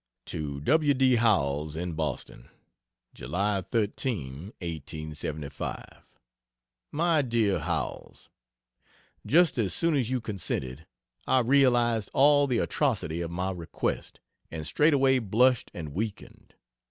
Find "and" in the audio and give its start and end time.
14.49-14.65, 15.71-15.93